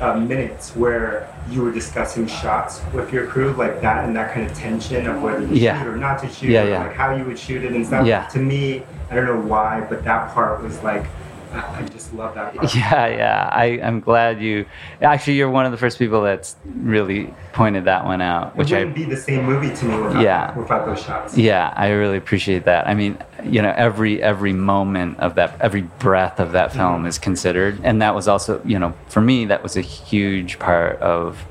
uh, 0.00 0.16
minutes 0.18 0.74
where 0.76 1.28
you 1.50 1.62
were 1.62 1.72
discussing 1.72 2.26
shots 2.26 2.80
with 2.92 3.12
your 3.12 3.26
crew, 3.26 3.52
like 3.52 3.80
that 3.80 4.04
and 4.04 4.14
that 4.16 4.32
kind 4.34 4.48
of 4.50 4.56
tension 4.56 5.06
of 5.06 5.22
whether 5.22 5.46
to 5.46 5.54
Yeah. 5.56 5.78
shoot 5.82 5.88
or 5.88 5.96
not 5.96 6.20
to 6.20 6.28
shoot, 6.28 6.50
Yeah, 6.50 6.64
yeah. 6.64 6.78
like 6.84 6.94
how 6.94 7.14
you 7.14 7.24
would 7.24 7.38
shoot 7.38 7.64
it 7.64 7.72
and 7.72 7.86
stuff. 7.86 8.06
Yeah. 8.06 8.26
To 8.28 8.38
me, 8.38 8.82
I 9.10 9.14
don't 9.16 9.26
know 9.26 9.40
why, 9.40 9.84
but 9.88 10.04
that 10.04 10.32
part 10.34 10.62
was 10.62 10.82
like, 10.82 11.04
I 11.52 11.78
I 11.82 11.86
just 11.88 12.12
love 12.14 12.34
that 12.34 12.54
part. 12.54 12.74
Yeah, 12.74 13.06
yeah. 13.06 13.50
I, 13.52 13.80
I'm 13.82 14.00
glad 14.00 14.40
you. 14.40 14.66
Actually, 15.00 15.34
you're 15.34 15.50
one 15.50 15.66
of 15.66 15.72
the 15.72 15.78
first 15.78 15.98
people 15.98 16.22
that's 16.22 16.56
really 16.64 17.32
pointed 17.52 17.84
that 17.84 18.04
one 18.04 18.20
out, 18.20 18.56
which 18.56 18.72
I 18.72 18.78
wouldn't 18.80 18.96
be 18.96 19.04
the 19.04 19.16
same 19.16 19.44
movie 19.44 19.74
to 19.74 19.84
me 19.84 20.00
without, 20.00 20.22
Yeah. 20.22 20.58
without 20.58 20.86
those 20.86 21.02
shots. 21.02 21.36
Yeah, 21.36 21.72
I 21.76 21.90
really 21.90 22.16
appreciate 22.16 22.64
that. 22.64 22.86
I 22.86 22.94
mean, 22.94 23.18
you 23.44 23.62
know, 23.62 23.72
every 23.76 24.22
every 24.22 24.52
moment 24.52 25.18
of 25.20 25.34
that, 25.36 25.60
every 25.60 25.82
breath 25.82 26.40
of 26.40 26.52
that 26.52 26.72
film 26.72 26.98
mm-hmm. 26.98 27.06
is 27.06 27.18
considered, 27.18 27.80
and 27.82 28.00
that 28.02 28.14
was 28.14 28.28
also, 28.28 28.60
you 28.64 28.78
know, 28.78 28.94
for 29.08 29.20
me, 29.20 29.46
that 29.46 29.62
was 29.62 29.76
a 29.76 29.82
huge 29.82 30.58
part 30.58 30.98
of 31.00 31.44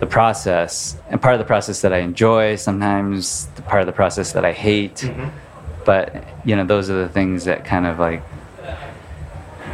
the 0.00 0.06
process, 0.06 0.96
and 1.10 1.22
part 1.22 1.34
of 1.34 1.38
the 1.38 1.44
process 1.44 1.80
that 1.82 1.92
I 1.92 1.98
enjoy. 1.98 2.56
Sometimes 2.56 3.46
the 3.56 3.62
part 3.62 3.82
of 3.82 3.86
the 3.86 3.92
process 3.92 4.32
that 4.32 4.44
I 4.44 4.52
hate. 4.52 4.96
Mm-hmm. 4.96 5.28
but 5.84 6.24
you 6.44 6.54
know, 6.54 6.64
those 6.64 6.90
are 6.90 6.94
the 6.94 7.08
things 7.08 7.44
that 7.44 7.64
kind 7.64 7.86
of 7.86 7.98
like 7.98 8.22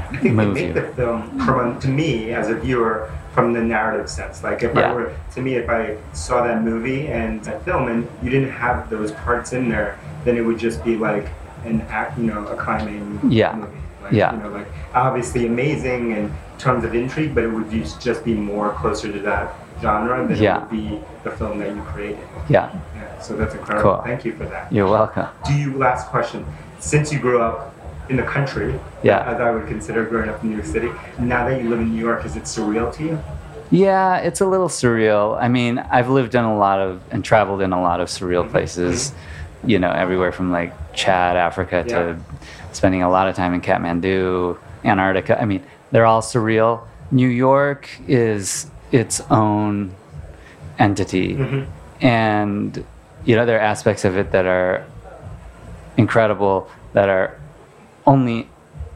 I 0.12 0.16
think 0.18 0.34
move 0.34 0.54
they 0.54 0.68
you. 0.68 0.74
make 0.74 0.74
the 0.74 0.92
film 0.94 1.38
from 1.44 1.78
to 1.80 1.88
me 1.88 2.32
as 2.32 2.48
a 2.48 2.54
viewer 2.54 3.10
from 3.34 3.52
the 3.52 3.60
narrative 3.60 4.08
sense. 4.10 4.42
Like 4.42 4.62
if 4.62 4.74
Yeah. 4.74 4.90
I 4.90 4.94
were 4.94 5.12
to 5.34 5.40
me, 5.40 5.54
if 5.54 5.68
I 5.68 5.96
saw 6.12 6.42
that 6.44 6.62
movie 6.62 7.06
and 7.08 7.42
that 7.44 7.64
film 7.64 7.88
and 7.88 8.08
you 8.22 8.30
didn't 8.30 8.50
have 8.50 8.90
those 8.90 9.12
parts 9.12 9.52
in 9.52 9.68
there, 9.68 9.98
then 10.24 10.36
it 10.36 10.40
would 10.42 10.58
just 10.58 10.84
be 10.84 10.96
like 10.96 11.26
an 11.64 11.82
act, 11.88 12.18
you 12.18 12.24
know, 12.24 12.46
a 12.46 12.56
climbing 12.56 13.20
Yeah. 13.28 13.54
movie. 13.54 13.72
Like, 14.02 14.12
Yeah. 14.12 14.32
You 14.34 14.42
know, 14.42 14.48
like 14.50 14.66
obviously 14.94 15.46
amazing 15.46 16.12
in 16.12 16.32
terms 16.58 16.84
of 16.84 16.94
intrigue, 16.94 17.34
but 17.34 17.44
it 17.44 17.48
would 17.52 17.70
just 17.70 18.00
just 18.00 18.24
be 18.24 18.34
more 18.34 18.70
closer 18.70 19.12
to 19.12 19.18
that 19.20 19.54
genre 19.80 20.26
than 20.26 20.36
Yeah. 20.36 20.56
it 20.56 20.60
would 20.62 20.70
be 20.70 21.00
the 21.22 21.30
film 21.30 21.58
that 21.60 21.68
you 21.68 21.82
created. 21.92 22.18
yeah. 22.48 22.70
Yeah. 22.96 23.20
So 23.20 23.36
that's 23.36 23.54
incredible. 23.54 23.94
Cool. 23.96 24.02
Thank 24.04 24.24
you 24.24 24.32
for 24.32 24.44
that. 24.46 24.72
You're 24.72 24.88
welcome. 24.88 25.26
Do 25.46 25.52
you 25.54 25.76
last 25.76 26.08
question? 26.08 26.44
Since 26.80 27.12
you 27.12 27.18
grew 27.20 27.40
up 27.40 27.74
in 28.08 28.16
the 28.16 28.22
country, 28.22 28.74
Yeah. 29.02 29.30
as 29.30 29.40
I 29.40 29.50
would 29.50 29.66
consider 29.66 30.04
growing 30.04 30.28
up 30.28 30.42
in 30.42 30.50
New 30.50 30.56
York 30.56 30.66
City, 30.66 30.90
now 31.18 31.48
that 31.48 31.62
you 31.62 31.68
live 31.68 31.80
in 31.80 31.94
New 31.94 32.00
York, 32.00 32.24
is 32.24 32.36
it 32.36 32.44
surreal 32.44 32.92
to 32.94 33.02
you? 33.02 33.18
Yeah, 33.70 34.16
it's 34.18 34.40
a 34.40 34.46
little 34.46 34.68
surreal. 34.68 35.40
I 35.40 35.48
mean, 35.48 35.78
I've 35.78 36.08
lived 36.08 36.34
in 36.34 36.44
a 36.44 36.56
lot 36.56 36.80
of 36.80 37.02
and 37.10 37.22
traveled 37.22 37.60
in 37.60 37.72
a 37.72 37.80
lot 37.80 38.00
of 38.00 38.08
surreal 38.08 38.42
mm-hmm. 38.42 38.52
places, 38.52 39.10
mm-hmm. 39.10 39.70
you 39.70 39.78
know, 39.78 39.90
everywhere 39.90 40.32
from 40.32 40.50
like 40.50 40.72
Chad, 40.94 41.36
Africa 41.36 41.84
Yeah. 41.86 41.98
to 41.98 42.18
spending 42.72 43.02
a 43.02 43.10
lot 43.10 43.28
of 43.28 43.36
time 43.36 43.52
in 43.54 43.60
Kathmandu, 43.60 44.58
Antarctica. 44.84 45.40
I 45.40 45.44
mean, 45.44 45.62
they're 45.90 46.06
all 46.06 46.22
surreal. 46.22 46.82
New 47.10 47.28
York 47.28 47.88
is 48.06 48.70
its 48.92 49.20
own 49.30 49.94
entity. 50.78 51.34
Mm-hmm. 51.34 52.04
And, 52.04 52.84
you 53.24 53.36
know, 53.36 53.44
there 53.44 53.58
are 53.58 53.62
aspects 53.62 54.04
of 54.04 54.16
it 54.16 54.32
that 54.32 54.46
are 54.46 54.84
incredible 55.96 56.70
that 56.92 57.08
are 57.08 57.36
only 58.08 58.48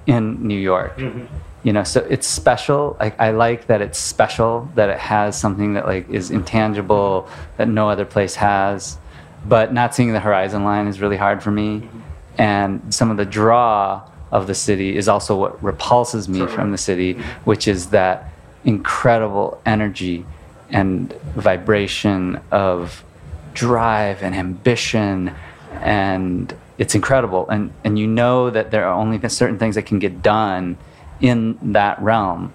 in 0.06 0.46
New 0.46 0.58
York. 0.58 0.96
Mm-hmm. 0.96 1.26
You 1.62 1.72
know, 1.72 1.84
so 1.84 2.00
it's 2.10 2.26
special. 2.26 2.96
Like 2.98 3.14
I 3.20 3.30
like 3.30 3.66
that 3.68 3.80
it's 3.80 3.98
special, 3.98 4.68
that 4.74 4.88
it 4.90 4.98
has 4.98 5.38
something 5.38 5.74
that 5.74 5.86
like 5.86 6.08
is 6.10 6.30
intangible 6.30 7.28
that 7.56 7.68
no 7.68 7.88
other 7.88 8.04
place 8.04 8.34
has. 8.34 8.98
But 9.46 9.72
not 9.72 9.94
seeing 9.94 10.12
the 10.12 10.20
horizon 10.20 10.64
line 10.64 10.88
is 10.88 11.00
really 11.00 11.16
hard 11.16 11.42
for 11.42 11.52
me. 11.52 11.80
Mm-hmm. 11.80 12.00
And 12.38 12.94
some 12.94 13.10
of 13.10 13.16
the 13.16 13.26
draw 13.26 14.02
of 14.32 14.46
the 14.46 14.54
city 14.54 14.96
is 14.96 15.06
also 15.08 15.36
what 15.36 15.62
repulses 15.62 16.28
me 16.28 16.46
from 16.46 16.72
the 16.72 16.78
city, 16.78 17.14
mm-hmm. 17.14 17.22
which 17.44 17.68
is 17.68 17.90
that 17.90 18.32
incredible 18.64 19.60
energy 19.66 20.24
and 20.70 21.12
vibration 21.36 22.40
of 22.50 23.04
drive 23.52 24.22
and 24.22 24.34
ambition 24.34 25.34
and 25.72 26.56
it's 26.78 26.94
incredible. 26.94 27.48
And 27.48 27.72
and 27.84 27.98
you 27.98 28.06
know 28.06 28.50
that 28.50 28.70
there 28.70 28.86
are 28.86 28.94
only 28.94 29.26
certain 29.28 29.58
things 29.58 29.74
that 29.74 29.86
can 29.86 29.98
get 29.98 30.22
done 30.22 30.76
in 31.20 31.58
that 31.72 32.02
realm 32.02 32.52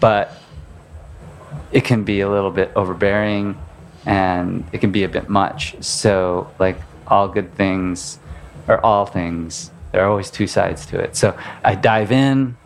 but 0.00 0.36
it 1.72 1.84
can 1.84 2.04
be 2.04 2.20
a 2.20 2.28
little 2.28 2.50
bit 2.50 2.70
overbearing 2.76 3.58
and 4.04 4.64
it 4.72 4.78
can 4.78 4.92
be 4.92 5.02
a 5.02 5.08
bit 5.08 5.28
much. 5.28 5.76
So 5.80 6.50
like 6.58 6.80
all 7.06 7.28
good 7.28 7.54
things 7.54 8.18
or 8.68 8.84
all 8.84 9.06
things. 9.06 9.70
There 9.92 10.04
are 10.04 10.08
always 10.08 10.30
two 10.30 10.46
sides 10.46 10.86
to 10.86 11.00
it. 11.00 11.16
So 11.16 11.36
i 11.64 11.74
dive 11.74 12.12
in 12.12 12.56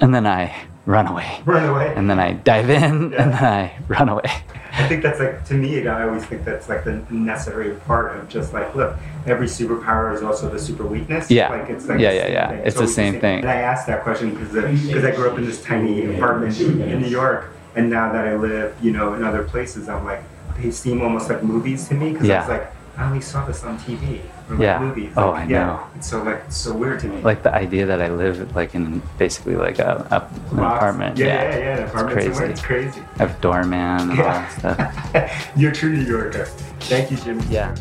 and 0.00 0.14
then 0.14 0.26
i 0.26 0.54
run 0.86 1.06
away. 1.06 1.40
Run 1.44 1.68
away. 1.68 1.94
and 1.96 2.10
then 2.10 2.18
i 2.18 2.32
dive 2.32 2.68
in 2.68 3.14
and 3.14 3.32
then 3.32 3.44
i 3.44 3.72
run 3.88 4.08
away 4.08 4.44
I 4.76 4.88
think 4.88 5.02
that's 5.02 5.20
like 5.20 5.44
to 5.46 5.54
me. 5.54 5.86
I 5.86 6.02
always 6.06 6.24
think 6.24 6.44
that's 6.44 6.68
like 6.68 6.84
the 6.84 7.04
necessary 7.10 7.74
part 7.80 8.16
of 8.16 8.28
just 8.28 8.52
like 8.52 8.74
look, 8.74 8.96
every 9.26 9.46
superpower 9.46 10.12
is 10.14 10.22
also 10.22 10.50
the 10.50 10.58
super 10.58 10.84
weakness. 10.84 11.30
Yeah. 11.30 11.48
like 11.48 11.70
it's 11.70 11.86
like 11.86 12.00
Yeah, 12.00 12.12
yeah, 12.12 12.26
yeah. 12.28 12.48
thing. 12.50 12.58
It's 12.64 12.74
the 12.74 12.80
always 12.82 12.94
same 12.94 13.20
thing. 13.20 13.40
And 13.40 13.50
I 13.50 13.56
asked 13.56 13.86
that 13.86 14.02
question 14.02 14.30
because 14.30 14.52
because 14.52 15.04
I 15.04 15.12
grew 15.12 15.30
up 15.30 15.38
in 15.38 15.44
this 15.44 15.62
tiny 15.62 16.14
apartment 16.16 16.58
in 16.60 17.00
New 17.00 17.08
York, 17.08 17.50
and 17.76 17.88
now 17.88 18.12
that 18.12 18.26
I 18.26 18.34
live, 18.34 18.76
you 18.82 18.90
know, 18.90 19.14
in 19.14 19.22
other 19.22 19.44
places, 19.44 19.88
I'm 19.88 20.04
like 20.04 20.22
they 20.56 20.70
seem 20.70 21.02
almost 21.02 21.28
like 21.28 21.42
movies 21.42 21.88
to 21.88 21.94
me 21.94 22.12
because 22.12 22.28
I 22.28 22.40
was 22.40 22.48
like 22.48 22.72
I 22.96 23.06
only 23.06 23.20
saw 23.20 23.44
this 23.44 23.62
on 23.64 23.78
TV 23.78 24.20
or 24.48 24.56
like 24.56 24.60
Yeah. 24.62 24.78
movies. 24.80 25.12
Oh, 25.16 25.30
Like, 25.30 25.46
I 25.46 25.50
yeah. 25.50 25.66
know. 25.66 25.80
It's 25.96 26.08
so 26.10 26.22
like 26.22 26.42
it's 26.46 26.56
so 26.56 26.74
weird 26.74 27.00
to 27.00 27.08
me. 27.08 27.20
like 27.22 27.42
the 27.42 27.52
idea 27.54 27.86
that 27.86 28.00
I 28.02 28.08
live 28.08 28.54
like 28.56 28.74
in 28.74 29.00
basically 29.18 29.56
like 29.56 29.78
a, 29.78 30.06
a 30.10 30.16
an 30.50 30.56
Box. 30.56 30.76
apartment. 30.76 31.18
Yeah, 31.18 31.26
yeah, 31.26 31.58
yeah. 31.58 31.76
An 31.76 31.82
It's 31.84 31.92
apartment 31.92 32.22
somewhere. 32.22 32.40
crazy. 32.40 32.52
It's 32.52 32.62
crazy. 32.62 33.00
I 33.16 33.18
have 33.26 33.40
doorman 33.40 34.10
and 34.10 34.10
all 34.10 34.16
that 34.16 34.52
stuff. 34.58 35.50
You're 35.56 35.72
true 35.72 35.90
New 35.92 36.02
Yorker. 36.04 36.46
Thank 36.80 37.10
you, 37.10 37.16
Jimmy. 37.18 37.42
Yeah. 37.50 37.74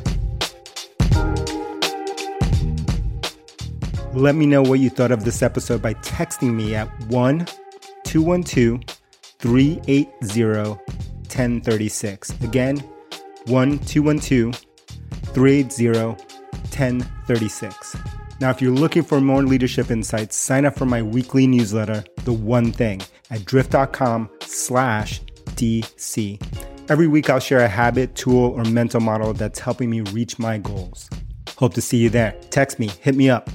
Let 4.13 4.35
me 4.35 4.45
know 4.45 4.61
what 4.61 4.79
you 4.79 4.89
thought 4.91 5.11
of 5.11 5.25
this 5.25 5.41
episode 5.41 5.81
by 5.81 5.95
texting 5.95 6.53
me 6.53 6.75
at 6.75 6.87
1 7.07 7.47
212 8.03 8.81
380 9.39 10.79
1036. 11.33 12.29
Again, 12.43 12.77
1 13.47 13.79
212 13.79 14.53
380 15.33 16.32
1036. 16.77 17.95
Now, 18.39 18.49
if 18.49 18.61
you're 18.61 18.73
looking 18.73 19.03
for 19.03 19.21
more 19.21 19.43
leadership 19.43 19.91
insights, 19.91 20.35
sign 20.35 20.65
up 20.65 20.77
for 20.77 20.85
my 20.85 21.01
weekly 21.01 21.47
newsletter, 21.47 22.03
The 22.25 22.33
One 22.33 22.71
Thing, 22.71 23.01
at 23.29 23.45
drift.com 23.45 24.29
slash 24.41 25.21
DC. 25.55 26.41
Every 26.89 27.07
week, 27.07 27.29
I'll 27.29 27.39
share 27.39 27.59
a 27.59 27.67
habit, 27.67 28.15
tool, 28.15 28.51
or 28.51 28.63
mental 28.65 28.99
model 28.99 29.33
that's 29.33 29.59
helping 29.59 29.89
me 29.89 30.01
reach 30.01 30.39
my 30.39 30.57
goals. 30.57 31.09
Hope 31.57 31.73
to 31.75 31.81
see 31.81 31.97
you 31.97 32.09
there. 32.09 32.35
Text 32.49 32.79
me, 32.79 32.87
hit 33.01 33.15
me 33.15 33.29
up. 33.29 33.49